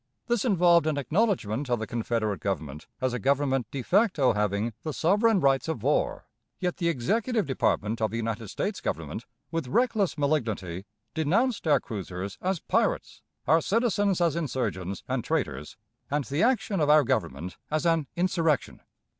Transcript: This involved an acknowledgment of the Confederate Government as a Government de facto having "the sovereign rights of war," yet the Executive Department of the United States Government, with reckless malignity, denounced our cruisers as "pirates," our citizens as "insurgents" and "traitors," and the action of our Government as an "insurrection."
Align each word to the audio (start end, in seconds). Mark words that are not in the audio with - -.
This 0.25 0.45
involved 0.45 0.87
an 0.87 0.97
acknowledgment 0.97 1.69
of 1.69 1.77
the 1.77 1.85
Confederate 1.85 2.39
Government 2.39 2.87
as 2.99 3.13
a 3.13 3.19
Government 3.19 3.67
de 3.69 3.83
facto 3.83 4.33
having 4.33 4.73
"the 4.81 4.93
sovereign 4.93 5.39
rights 5.39 5.67
of 5.67 5.83
war," 5.83 6.25
yet 6.57 6.77
the 6.77 6.89
Executive 6.89 7.45
Department 7.45 8.01
of 8.01 8.09
the 8.09 8.17
United 8.17 8.47
States 8.47 8.81
Government, 8.81 9.27
with 9.51 9.67
reckless 9.67 10.17
malignity, 10.17 10.85
denounced 11.13 11.67
our 11.67 11.79
cruisers 11.79 12.39
as 12.41 12.59
"pirates," 12.61 13.21
our 13.45 13.61
citizens 13.61 14.21
as 14.21 14.35
"insurgents" 14.35 15.03
and 15.07 15.23
"traitors," 15.23 15.77
and 16.09 16.23
the 16.23 16.41
action 16.41 16.79
of 16.79 16.89
our 16.89 17.03
Government 17.03 17.57
as 17.69 17.85
an 17.85 18.07
"insurrection." 18.15 18.81